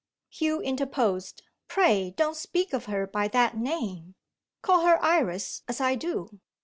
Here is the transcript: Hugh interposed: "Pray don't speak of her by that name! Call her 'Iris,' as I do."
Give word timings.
Hugh 0.31 0.61
interposed: 0.61 1.43
"Pray 1.67 2.09
don't 2.17 2.35
speak 2.35 2.73
of 2.73 2.85
her 2.85 3.05
by 3.05 3.27
that 3.27 3.55
name! 3.55 4.15
Call 4.63 4.83
her 4.83 4.97
'Iris,' 4.99 5.61
as 5.67 5.79
I 5.79 5.93
do." 5.93 6.39